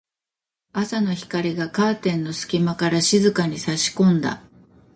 [0.73, 4.41] 朝の光がカーテンの隙間から静かに差し込んだ。